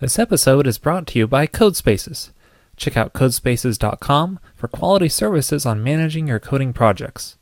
This 0.00 0.16
episode 0.16 0.68
is 0.68 0.78
brought 0.78 1.08
to 1.08 1.18
you 1.18 1.26
by 1.26 1.48
CodeSpaces. 1.48 2.30
Check 2.76 2.96
out 2.96 3.14
codespaces.com 3.14 4.38
for 4.54 4.68
quality 4.68 5.08
services 5.08 5.66
on 5.66 5.82
managing 5.82 6.28
your 6.28 6.38
coding 6.38 6.72
projects. 6.72 7.36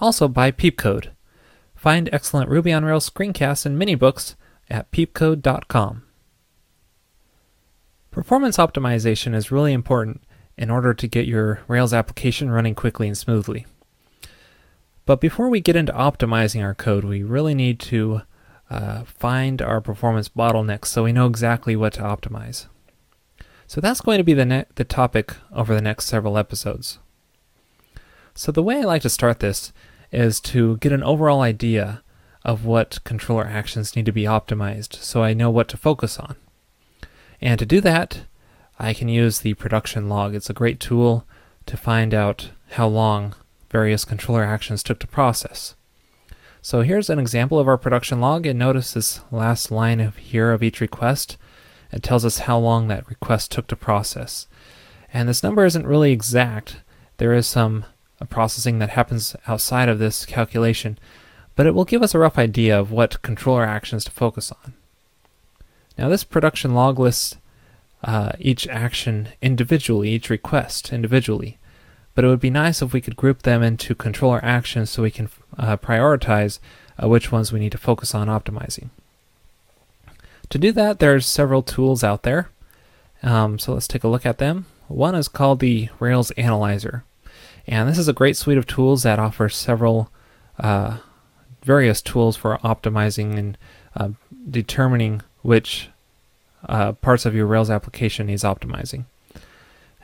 Also 0.00 0.26
by 0.26 0.50
Peepcode. 0.50 1.10
Find 1.76 2.08
excellent 2.12 2.50
Ruby 2.50 2.72
on 2.72 2.84
Rails 2.84 3.08
screencasts 3.08 3.64
and 3.64 3.78
mini 3.78 3.94
books 3.94 4.34
at 4.68 4.90
peepcode.com. 4.90 6.02
Performance 8.10 8.56
optimization 8.56 9.32
is 9.32 9.52
really 9.52 9.72
important 9.72 10.24
in 10.58 10.70
order 10.70 10.94
to 10.94 11.06
get 11.06 11.28
your 11.28 11.60
Rails 11.68 11.94
application 11.94 12.50
running 12.50 12.74
quickly 12.74 13.06
and 13.06 13.16
smoothly. 13.16 13.64
But 15.06 15.20
before 15.20 15.48
we 15.48 15.60
get 15.60 15.76
into 15.76 15.92
optimizing 15.92 16.64
our 16.64 16.74
code, 16.74 17.04
we 17.04 17.22
really 17.22 17.54
need 17.54 17.78
to 17.78 18.22
uh, 18.72 19.04
find 19.04 19.60
our 19.60 19.82
performance 19.82 20.30
bottlenecks 20.30 20.86
so 20.86 21.04
we 21.04 21.12
know 21.12 21.26
exactly 21.26 21.76
what 21.76 21.92
to 21.92 22.00
optimize. 22.00 22.66
So 23.66 23.82
that's 23.82 24.00
going 24.00 24.16
to 24.16 24.24
be 24.24 24.32
the, 24.32 24.46
ne- 24.46 24.64
the 24.76 24.84
topic 24.84 25.34
over 25.52 25.74
the 25.74 25.82
next 25.82 26.06
several 26.06 26.38
episodes. 26.38 26.98
So 28.34 28.50
the 28.50 28.62
way 28.62 28.78
I 28.78 28.84
like 28.84 29.02
to 29.02 29.10
start 29.10 29.40
this 29.40 29.74
is 30.10 30.40
to 30.40 30.78
get 30.78 30.90
an 30.90 31.02
overall 31.02 31.42
idea 31.42 32.02
of 32.46 32.64
what 32.64 33.04
controller 33.04 33.44
actions 33.44 33.94
need 33.94 34.06
to 34.06 34.12
be 34.12 34.24
optimized 34.24 34.94
so 34.94 35.22
I 35.22 35.34
know 35.34 35.50
what 35.50 35.68
to 35.68 35.76
focus 35.76 36.18
on. 36.18 36.36
And 37.42 37.58
to 37.58 37.66
do 37.66 37.82
that, 37.82 38.22
I 38.78 38.94
can 38.94 39.08
use 39.08 39.40
the 39.40 39.52
production 39.54 40.08
log. 40.08 40.34
It's 40.34 40.50
a 40.50 40.54
great 40.54 40.80
tool 40.80 41.26
to 41.66 41.76
find 41.76 42.14
out 42.14 42.52
how 42.70 42.88
long 42.88 43.34
various 43.70 44.06
controller 44.06 44.44
actions 44.44 44.82
took 44.82 44.98
to 45.00 45.06
process. 45.06 45.74
So 46.64 46.82
here's 46.82 47.10
an 47.10 47.18
example 47.18 47.58
of 47.58 47.66
our 47.66 47.76
production 47.76 48.20
log, 48.20 48.46
and 48.46 48.56
notice 48.56 48.92
this 48.92 49.20
last 49.32 49.72
line 49.72 49.98
of 49.98 50.16
here 50.16 50.52
of 50.52 50.62
each 50.62 50.80
request. 50.80 51.36
It 51.90 52.04
tells 52.04 52.24
us 52.24 52.38
how 52.38 52.56
long 52.56 52.86
that 52.86 53.08
request 53.08 53.50
took 53.50 53.66
to 53.66 53.74
process. 53.74 54.46
And 55.12 55.28
this 55.28 55.42
number 55.42 55.64
isn't 55.64 55.88
really 55.88 56.12
exact. 56.12 56.76
There 57.16 57.34
is 57.34 57.48
some 57.48 57.84
processing 58.30 58.78
that 58.78 58.90
happens 58.90 59.34
outside 59.48 59.88
of 59.88 59.98
this 59.98 60.24
calculation, 60.24 61.00
but 61.56 61.66
it 61.66 61.74
will 61.74 61.84
give 61.84 62.00
us 62.00 62.14
a 62.14 62.20
rough 62.20 62.38
idea 62.38 62.78
of 62.78 62.92
what 62.92 63.22
controller 63.22 63.64
actions 63.64 64.04
to 64.04 64.12
focus 64.12 64.52
on. 64.64 64.74
Now 65.98 66.08
this 66.08 66.22
production 66.22 66.74
log 66.74 66.96
lists 67.00 67.38
uh, 68.04 68.32
each 68.38 68.68
action 68.68 69.30
individually, 69.42 70.10
each 70.10 70.30
request 70.30 70.92
individually 70.92 71.58
but 72.14 72.24
it 72.24 72.28
would 72.28 72.40
be 72.40 72.50
nice 72.50 72.82
if 72.82 72.92
we 72.92 73.00
could 73.00 73.16
group 73.16 73.42
them 73.42 73.62
into 73.62 73.94
controller 73.94 74.40
actions 74.44 74.90
so 74.90 75.02
we 75.02 75.10
can 75.10 75.28
uh, 75.58 75.76
prioritize 75.76 76.58
uh, 77.02 77.08
which 77.08 77.32
ones 77.32 77.52
we 77.52 77.60
need 77.60 77.72
to 77.72 77.78
focus 77.78 78.14
on 78.14 78.28
optimizing. 78.28 78.90
To 80.50 80.58
do 80.58 80.72
that, 80.72 80.98
there's 80.98 81.26
several 81.26 81.62
tools 81.62 82.04
out 82.04 82.22
there. 82.22 82.50
Um, 83.22 83.58
so 83.58 83.72
let's 83.72 83.88
take 83.88 84.04
a 84.04 84.08
look 84.08 84.26
at 84.26 84.38
them. 84.38 84.66
One 84.88 85.14
is 85.14 85.28
called 85.28 85.60
the 85.60 85.88
Rails 85.98 86.30
Analyzer. 86.32 87.04
And 87.66 87.88
this 87.88 87.98
is 87.98 88.08
a 88.08 88.12
great 88.12 88.36
suite 88.36 88.58
of 88.58 88.66
tools 88.66 89.04
that 89.04 89.18
offers 89.18 89.56
several 89.56 90.10
uh, 90.58 90.98
various 91.62 92.02
tools 92.02 92.36
for 92.36 92.58
optimizing 92.58 93.38
and 93.38 93.58
uh, 93.94 94.08
determining 94.50 95.22
which 95.42 95.88
uh, 96.68 96.92
parts 96.92 97.24
of 97.24 97.34
your 97.34 97.46
Rails 97.46 97.70
application 97.70 98.26
needs 98.26 98.42
optimizing. 98.42 99.04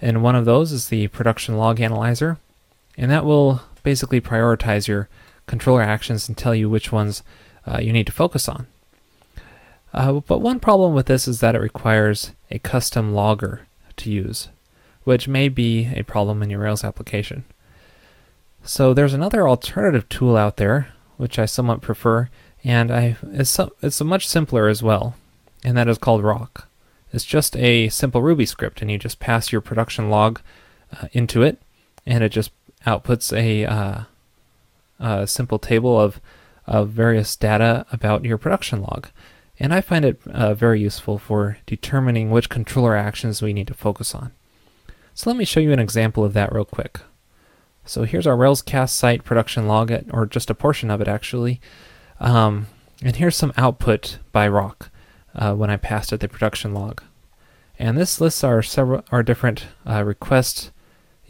And 0.00 0.22
one 0.22 0.36
of 0.36 0.44
those 0.44 0.72
is 0.72 0.88
the 0.88 1.08
production 1.08 1.56
log 1.56 1.80
analyzer. 1.80 2.38
And 2.96 3.10
that 3.10 3.24
will 3.24 3.62
basically 3.82 4.20
prioritize 4.20 4.88
your 4.88 5.08
controller 5.46 5.82
actions 5.82 6.28
and 6.28 6.36
tell 6.36 6.54
you 6.54 6.68
which 6.68 6.92
ones 6.92 7.22
uh, 7.66 7.78
you 7.80 7.92
need 7.92 8.06
to 8.06 8.12
focus 8.12 8.48
on. 8.48 8.66
Uh, 9.92 10.20
but 10.20 10.40
one 10.40 10.60
problem 10.60 10.94
with 10.94 11.06
this 11.06 11.26
is 11.26 11.40
that 11.40 11.54
it 11.54 11.60
requires 11.60 12.32
a 12.50 12.58
custom 12.58 13.14
logger 13.14 13.66
to 13.96 14.10
use, 14.10 14.48
which 15.04 15.26
may 15.26 15.48
be 15.48 15.90
a 15.94 16.02
problem 16.02 16.42
in 16.42 16.50
your 16.50 16.60
Rails 16.60 16.84
application. 16.84 17.44
So 18.62 18.92
there's 18.92 19.14
another 19.14 19.48
alternative 19.48 20.08
tool 20.08 20.36
out 20.36 20.58
there, 20.58 20.88
which 21.16 21.38
I 21.38 21.46
somewhat 21.46 21.80
prefer, 21.80 22.28
and 22.62 22.90
I, 22.90 23.16
it's, 23.32 23.58
it's 23.82 24.00
much 24.02 24.28
simpler 24.28 24.68
as 24.68 24.82
well, 24.82 25.14
and 25.64 25.76
that 25.76 25.88
is 25.88 25.98
called 25.98 26.22
RAWK. 26.22 26.67
It's 27.12 27.24
just 27.24 27.56
a 27.56 27.88
simple 27.88 28.22
Ruby 28.22 28.46
script, 28.46 28.82
and 28.82 28.90
you 28.90 28.98
just 28.98 29.18
pass 29.18 29.50
your 29.50 29.60
production 29.60 30.10
log 30.10 30.40
uh, 30.92 31.08
into 31.12 31.42
it, 31.42 31.60
and 32.06 32.22
it 32.22 32.30
just 32.30 32.50
outputs 32.86 33.36
a, 33.36 33.64
uh, 33.64 34.02
a 35.00 35.26
simple 35.26 35.58
table 35.58 35.98
of, 35.98 36.20
of 36.66 36.90
various 36.90 37.34
data 37.36 37.86
about 37.92 38.24
your 38.24 38.38
production 38.38 38.82
log. 38.82 39.08
And 39.58 39.74
I 39.74 39.80
find 39.80 40.04
it 40.04 40.20
uh, 40.26 40.54
very 40.54 40.80
useful 40.80 41.18
for 41.18 41.58
determining 41.66 42.30
which 42.30 42.48
controller 42.48 42.94
actions 42.94 43.42
we 43.42 43.52
need 43.52 43.66
to 43.68 43.74
focus 43.74 44.14
on. 44.14 44.32
So 45.14 45.28
let 45.30 45.36
me 45.36 45.44
show 45.44 45.60
you 45.60 45.72
an 45.72 45.80
example 45.80 46.24
of 46.24 46.32
that 46.34 46.52
real 46.52 46.64
quick. 46.64 47.00
So 47.84 48.04
here's 48.04 48.26
our 48.26 48.36
Railscast 48.36 48.90
site 48.90 49.24
production 49.24 49.66
log, 49.66 49.90
at, 49.90 50.04
or 50.12 50.26
just 50.26 50.50
a 50.50 50.54
portion 50.54 50.90
of 50.90 51.00
it 51.00 51.08
actually. 51.08 51.60
Um, 52.20 52.68
and 53.02 53.16
here's 53.16 53.34
some 53.34 53.52
output 53.56 54.18
by 54.30 54.46
RAWK 54.46 54.90
uh, 55.38 55.54
when 55.54 55.70
I 55.70 55.76
passed 55.76 56.12
it 56.12 56.20
the 56.20 56.28
production 56.28 56.74
log. 56.74 57.02
And 57.78 57.96
this 57.96 58.20
lists 58.20 58.42
our 58.42 58.60
several 58.62 59.04
our 59.10 59.22
different 59.22 59.66
uh, 59.88 60.02
request 60.04 60.72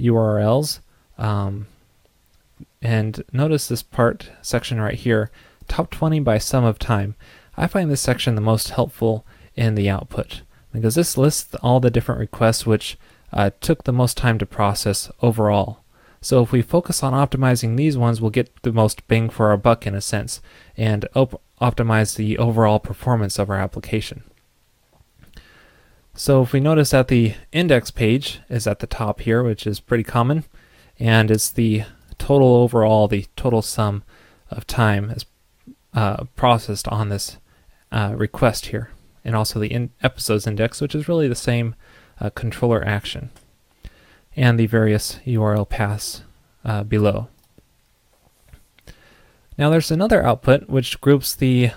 URLs. 0.01 0.81
Um, 1.19 1.67
and 2.81 3.23
notice 3.33 3.69
this 3.69 3.83
part 3.83 4.31
section 4.41 4.81
right 4.81 4.95
here, 4.95 5.31
top 5.67 5.91
20 5.91 6.21
by 6.21 6.39
sum 6.39 6.65
of 6.65 6.79
time. 6.79 7.15
I 7.57 7.67
find 7.67 7.91
this 7.91 8.01
section 8.01 8.35
the 8.35 8.41
most 8.41 8.71
helpful 8.71 9.27
in 9.57 9.75
the 9.75 9.91
output 9.91 10.43
because 10.73 10.95
this 10.95 11.19
lists 11.19 11.55
all 11.57 11.81
the 11.81 11.91
different 11.91 12.21
requests 12.21 12.65
which 12.65 12.97
uh, 13.33 13.51
took 13.61 13.85
the 13.85 13.93
most 13.93 14.17
time 14.17 14.39
to 14.39 14.47
process 14.47 15.11
overall. 15.21 15.81
So 16.21 16.43
if 16.43 16.51
we 16.51 16.63
focus 16.63 17.03
on 17.03 17.13
optimizing 17.13 17.77
these 17.77 17.99
ones, 17.99 18.21
we'll 18.21 18.31
get 18.31 18.63
the 18.63 18.73
most 18.73 19.07
bang 19.07 19.29
for 19.29 19.49
our 19.49 19.57
buck 19.57 19.87
in 19.87 19.95
a 19.95 20.01
sense 20.01 20.41
and 20.77 21.07
op 21.15 21.41
optimize 21.61 22.17
the 22.17 22.39
overall 22.39 22.79
performance 22.79 23.39
of 23.39 23.51
our 23.51 23.57
application. 23.57 24.23
So 26.15 26.43
if 26.43 26.53
we 26.53 26.61
notice 26.61 26.91
that 26.91 27.09
the 27.09 27.35
index 27.53 27.91
page 27.91 28.41
is 28.49 28.67
at 28.67 28.81
the 28.81 28.87
top 28.87 29.21
here, 29.21 29.43
which 29.43 29.67
is 29.67 29.79
pretty 29.79 30.05
common, 30.05 30.45
and 30.99 31.31
it's 31.31 31.51
the 31.51 31.85
total 32.19 32.57
overall, 32.57 33.07
the 33.07 33.27
total 33.37 33.63
sum 33.63 34.03
of 34.51 34.67
time 34.67 35.11
is 35.11 35.27
uh, 35.95 36.25
processed 36.35 36.89
on 36.89 37.09
this 37.09 37.39
uh, 37.93 38.15
request 38.17 38.67
here, 38.67 38.91
and 39.25 39.37
also 39.37 39.61
the 39.61 39.73
in 39.73 39.91
episodes 40.03 40.47
index, 40.47 40.81
which 40.81 40.95
is 40.95 41.09
really 41.09 41.29
the 41.29 41.35
same 41.35 41.75
uh, 42.21 42.31
controller 42.31 42.85
action, 42.85 43.31
and 44.35 44.59
the 44.59 44.67
various 44.67 45.21
URL 45.25 45.69
paths 45.69 46.25
uh, 46.65 46.83
below. 46.83 47.29
Now 49.59 49.71
there's 49.71 49.91
another 49.91 50.25
output 50.25 50.69
which 50.69 51.01
groups 51.01 51.35
the, 51.35 51.73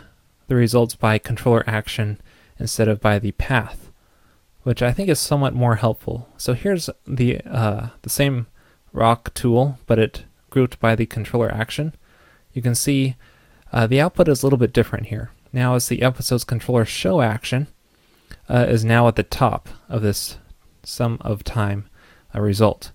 the 0.48 0.56
results 0.56 0.96
by 0.96 1.18
controller 1.18 1.64
action 1.66 2.22
instead 2.60 2.88
of 2.88 3.02
by 3.02 3.18
the 3.18 3.32
path, 3.32 3.92
which 4.62 4.84
I 4.84 4.94
think 4.94 5.10
is 5.10 5.20
somewhat 5.20 5.56
more 5.56 5.78
helpful. 5.78 6.30
So 6.38 6.54
here's 6.54 6.92
the, 7.08 7.42
uh, 7.42 7.88
the 8.04 8.10
same 8.10 8.46
RAWK 8.94 9.34
tool, 9.34 9.80
but 9.88 9.98
it 9.98 10.26
grouped 10.52 10.80
by 10.80 10.96
the 10.96 11.08
controller 11.08 11.52
action. 11.52 11.96
You 12.54 12.62
can 12.62 12.76
see 12.76 13.16
uh, 13.74 13.88
the 13.88 14.00
output 14.00 14.28
is 14.28 14.44
a 14.44 14.46
little 14.46 14.60
bit 14.60 14.74
different 14.74 15.08
here. 15.08 15.32
Now 15.52 15.74
as 15.74 15.88
the 15.88 16.04
episode's 16.04 16.44
controller 16.44 16.86
show 16.86 17.22
action 17.22 17.68
uh, 18.48 18.68
is 18.70 18.86
now 18.86 19.08
at 19.08 19.16
the 19.16 19.24
top 19.24 19.70
of 19.90 20.04
this 20.04 20.38
sum 20.84 21.18
of 21.22 21.44
time 21.44 21.90
uh, 22.36 22.42
result. 22.42 22.92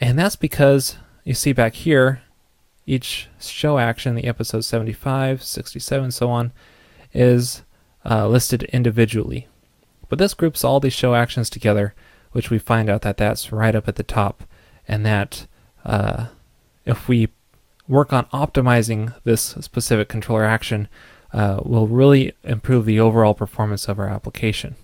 And 0.00 0.18
that's 0.18 0.36
because 0.36 0.96
you 1.24 1.34
see 1.34 1.52
back 1.52 1.74
here 1.74 2.22
each 2.86 3.28
show 3.40 3.78
action, 3.78 4.14
the 4.14 4.24
episode 4.24 4.62
75, 4.62 5.42
67, 5.42 6.10
so 6.10 6.30
on, 6.30 6.52
is 7.12 7.62
uh, 8.04 8.26
listed 8.28 8.64
individually. 8.64 9.46
But 10.08 10.18
this 10.18 10.34
groups 10.34 10.64
all 10.64 10.80
these 10.80 10.92
show 10.92 11.14
actions 11.14 11.48
together, 11.48 11.94
which 12.32 12.50
we 12.50 12.58
find 12.58 12.90
out 12.90 13.02
that 13.02 13.16
that's 13.16 13.52
right 13.52 13.74
up 13.74 13.88
at 13.88 13.96
the 13.96 14.02
top, 14.02 14.44
and 14.88 15.06
that 15.06 15.46
uh, 15.84 16.26
if 16.84 17.08
we 17.08 17.28
work 17.88 18.12
on 18.12 18.26
optimizing 18.26 19.14
this 19.24 19.42
specific 19.60 20.08
controller 20.08 20.44
action, 20.44 20.88
uh, 21.32 21.60
will 21.64 21.86
really 21.86 22.32
improve 22.44 22.84
the 22.84 23.00
overall 23.00 23.34
performance 23.34 23.88
of 23.88 23.98
our 23.98 24.08
application. 24.08 24.76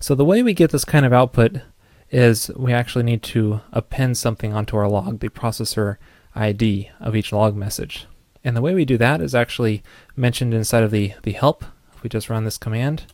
So 0.00 0.14
the 0.14 0.24
way 0.24 0.42
we 0.42 0.54
get 0.54 0.70
this 0.70 0.84
kind 0.84 1.06
of 1.06 1.12
output 1.12 1.60
is 2.10 2.50
we 2.56 2.72
actually 2.72 3.04
need 3.04 3.22
to 3.22 3.60
append 3.72 4.18
something 4.18 4.52
onto 4.52 4.76
our 4.76 4.88
log, 4.88 5.20
the 5.20 5.28
processor 5.28 5.96
ID 6.34 6.90
of 7.00 7.14
each 7.14 7.32
log 7.32 7.56
message. 7.56 8.06
And 8.44 8.56
the 8.56 8.62
way 8.62 8.74
we 8.74 8.84
do 8.84 8.98
that 8.98 9.20
is 9.20 9.34
actually 9.34 9.82
mentioned 10.16 10.54
inside 10.54 10.82
of 10.82 10.90
the, 10.90 11.14
the 11.22 11.32
help. 11.32 11.64
If 11.94 12.02
we 12.02 12.08
just 12.08 12.28
run 12.28 12.44
this 12.44 12.58
command, 12.58 13.04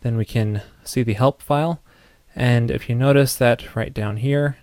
then 0.00 0.16
we 0.16 0.24
can 0.24 0.62
see 0.84 1.02
the 1.02 1.14
help 1.14 1.42
file. 1.42 1.80
And 2.34 2.70
if 2.70 2.88
you 2.88 2.94
notice 2.94 3.34
that 3.36 3.74
right 3.76 3.92
down 3.92 4.18
here, 4.18 4.58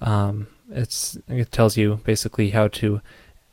um, 0.00 0.46
it 0.70 1.48
tells 1.50 1.76
you 1.76 2.00
basically 2.04 2.50
how 2.50 2.68
to 2.68 3.00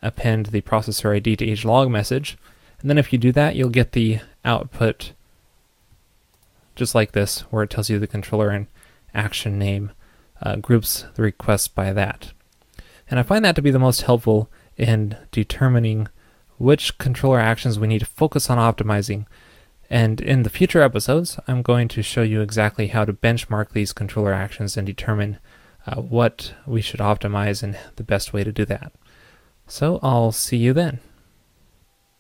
append 0.02 0.48
the 0.48 0.62
processor 0.62 1.16
ID 1.16 1.36
to 1.38 1.46
each 1.46 1.66
log 1.66 1.90
message. 1.90 2.38
And 2.80 2.90
then 2.90 2.98
if 2.98 3.12
you 3.12 3.20
do 3.20 3.32
that, 3.32 3.56
you'll 3.56 3.70
get 3.70 3.94
the 3.94 4.20
output 4.44 5.14
just 6.76 6.94
like 6.94 7.14
this, 7.14 7.40
where 7.52 7.64
it 7.64 7.70
tells 7.70 7.90
you 7.90 8.00
the 8.00 8.08
controller 8.08 8.50
and 8.50 8.68
action 9.14 9.58
name 9.58 9.92
uh, 10.42 10.58
groups 10.58 11.06
the 11.16 11.22
requests 11.22 11.70
by 11.70 11.94
that. 11.94 12.34
And 13.10 13.20
I 13.20 13.24
find 13.24 13.46
that 13.46 13.56
to 13.56 13.62
be 13.62 13.72
the 13.72 13.80
most 13.80 14.04
helpful 14.04 14.50
in 14.78 15.18
determining 15.32 16.08
which 16.58 16.98
controller 16.98 17.40
actions 17.40 17.78
we 17.78 17.88
need 17.88 18.00
to 18.00 18.06
focus 18.06 18.50
on 18.50 18.58
optimizing. 18.58 19.26
And 19.90 20.20
in 20.20 20.44
the 20.44 20.50
future 20.50 20.82
episodes, 20.82 21.40
I'm 21.48 21.62
going 21.62 21.88
to 21.90 22.02
show 22.02 22.24
you 22.24 22.42
exactly 22.42 22.88
how 22.88 23.06
to 23.06 23.14
benchmark 23.14 23.70
these 23.70 23.94
controller 23.94 24.34
actions 24.34 24.76
and 24.76 24.88
determine 24.88 25.38
uh, 25.86 26.02
what 26.02 26.54
we 26.66 26.82
should 26.82 27.00
optimize 27.00 27.62
and 27.62 27.78
the 27.96 28.04
best 28.04 28.34
way 28.34 28.44
to 28.44 28.52
do 28.52 28.66
that. 28.66 28.94
So 29.68 30.00
I'll 30.02 30.32
see 30.32 30.58
you 30.58 30.74
then. 30.74 31.00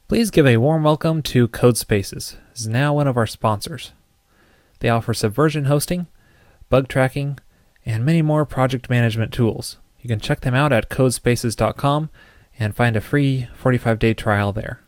Please 0.07 0.29
give 0.29 0.45
a 0.45 0.57
warm 0.57 0.83
welcome 0.83 1.23
to 1.23 1.47
CodeSpaces, 1.47 2.37
is 2.53 2.67
now 2.67 2.93
one 2.93 3.07
of 3.07 3.17
our 3.17 3.25
sponsors. 3.25 3.91
They 4.79 4.89
offer 4.89 5.15
subversion 5.15 5.65
hosting, 5.65 6.05
bug 6.69 6.87
tracking, 6.87 7.39
and 7.85 8.05
many 8.05 8.21
more 8.21 8.45
project 8.45 8.87
management 8.89 9.33
tools. 9.33 9.77
You 10.05 10.09
can 10.09 10.19
check 10.19 10.41
them 10.41 10.53
out 10.53 10.71
at 10.71 10.87
codespaces.com 10.87 12.11
and 12.59 12.75
find 12.75 12.95
a 12.95 13.01
free 13.01 13.47
45 13.55 13.97
day 13.97 14.13
trial 14.13 14.53
there. 14.53 14.84